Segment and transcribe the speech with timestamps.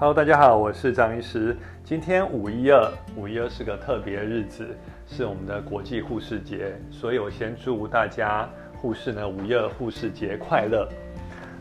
[0.00, 1.56] Hello，大家好，我是张医师。
[1.82, 4.64] 今天五一二，五一二是个特别日子，
[5.08, 10.88] 是我们的国际护士节，所以我先祝大家护士呢五一二护士节快乐。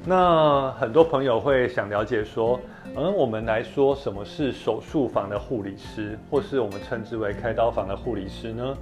[0.09, 2.57] 那很多朋友会想了解说，
[2.95, 8.77] 嗯，我们来说什么是手术房的护理师，或是我们称之为开刀房的护理师呢？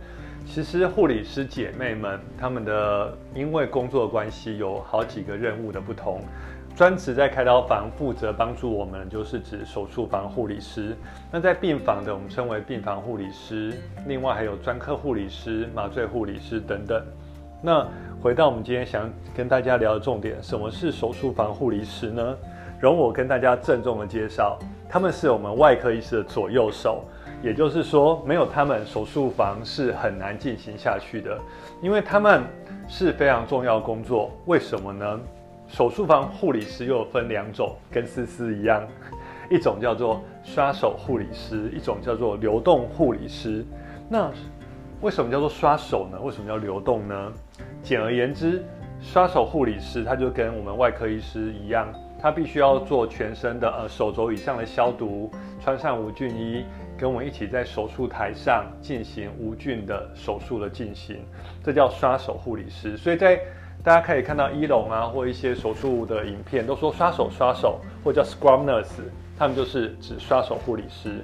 [0.45, 6.21] 其实护理师姐妹们，他们的因为工作关系有好几个任务的不同。
[6.75, 10.95] 专职在开刀房负责帮助我们，就是指手术房护理师。
[11.31, 13.73] 那在病房的，我们称为病房护理师。
[14.05, 17.03] 另外还有专科护理师、麻醉护理师等等。
[17.65, 17.83] 那
[18.21, 22.37] 回到我们今天想跟大家聊的重点，什么是手术房护理师呢？
[22.79, 27.03] 容我跟大家郑重的介绍，他们是我们外科医师的左右手。
[27.41, 31.35] 也就是说，没有他们，手术房是很难进行下去的，
[31.81, 32.43] 因为他们
[32.87, 34.29] 是非常重要工作。
[34.45, 35.19] 为什么呢？
[35.67, 38.87] 手术房护理师又分两种，跟思思一样，
[39.49, 43.65] 一种叫做刷手护理师，一种叫做流动护理师。
[44.07, 44.29] 那
[45.01, 46.19] 为什么叫做刷手呢？
[46.21, 47.33] 为什么叫流动呢？
[47.85, 48.63] 简而言之，
[48.99, 51.87] 刷手护理师他就跟我们外科医师一样，
[52.19, 56.65] 他必须要做全身的呃手肘以上的消毒，穿上无菌衣，
[56.97, 61.23] 跟我们一起在手术台上进行无菌的手术的进行，
[61.63, 62.97] 这叫刷手护理师。
[62.97, 63.39] 所以在
[63.83, 69.01] 大家可以看到医龙啊，或一些手术的影片，都说刷手刷手，或叫 scrub nurse，
[69.37, 71.23] 他们就是指刷手护理师。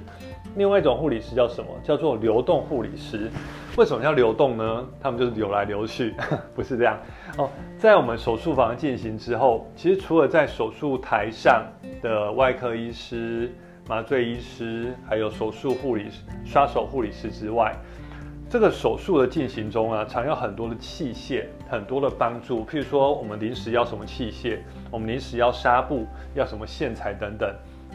[0.54, 1.70] 另外一种护理师叫什么？
[1.82, 3.30] 叫做流动护理师。
[3.76, 4.86] 为什么叫流动呢？
[5.00, 6.14] 他们就是流来流去，
[6.54, 6.98] 不是这样
[7.38, 7.48] 哦。
[7.78, 11.64] 在我们手术房进行之后，其实除了在手术台上
[12.02, 13.50] 的外科医师、
[13.88, 16.10] 麻醉医师，还有手术护理、
[16.44, 17.74] 刷手护理师之外。
[18.52, 22.66] 这个手术的进行中啊，常有很多的器械，很多的帮助。
[22.66, 24.58] 譬如说，我们临时要什么器械，
[24.90, 27.50] 我们临时要纱布，要什么线材等等。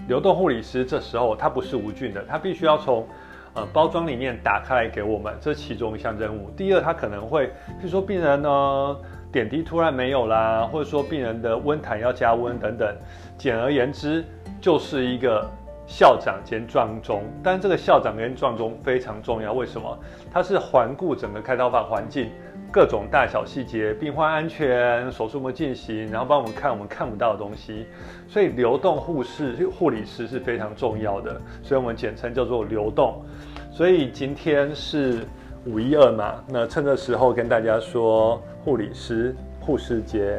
[0.08, 3.08] 流动护理师这时候他不是无菌的，他必须要从
[3.54, 6.50] 呃包装里面打开来给我们，这其中一项任务。
[6.58, 8.98] 第二，他可能会，譬如说病人呢
[9.32, 12.92] 点滴突然没有啦，或者说病人的温毯要加温等等。
[13.38, 14.26] 简而言之，
[14.60, 15.48] 就是一个。
[15.88, 19.54] 校长兼撞钟，但这个校长跟撞钟非常重要。
[19.54, 19.98] 为什么？
[20.30, 22.30] 它是环顾整个开刀房环境，
[22.70, 27.88] 各种大小细节，病患安全，手术怎么进行，然后帮我们看我们看不到的东西。
[28.28, 33.24] 所以流动护士、护理师是非常重要的，所以我们简称叫做流动。
[33.72, 35.26] 所以今天是
[35.66, 40.38] 五一二嘛，那趁这时候跟大家说，护理师护士节，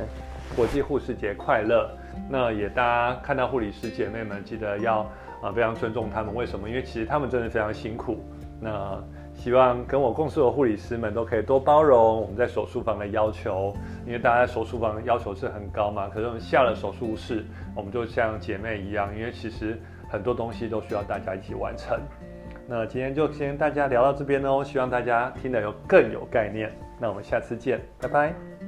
[0.55, 1.89] 国际护士节快乐。
[2.29, 5.11] 那也大家看到护理师姐妹们，记得要。
[5.43, 6.35] 啊，非常尊重他们。
[6.35, 6.69] 为什么？
[6.69, 8.19] 因为其实他们真的非常辛苦。
[8.61, 9.03] 那
[9.35, 13.73] 希望跟我共事的护理师们都可以多包容我们在手术房的要求，
[14.05, 16.09] 因为大家在手术房的要求是很高嘛。
[16.09, 17.45] 可是我们下了手术室，
[17.77, 21.99] 我们就像姐妹一样，因为其实很多东西都需要大家一起完成。
[22.67, 26.71] 那今天就先大家聊到这边哦，希望大家听得有更有概念。
[27.01, 28.68] 那我们下次见，拜拜。